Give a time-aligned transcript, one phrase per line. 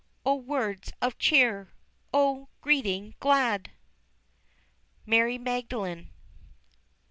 [0.25, 1.69] O, words of cheer!
[2.11, 3.69] O, greeting, glad!
[5.05, 6.09] MARY MAGDALENE.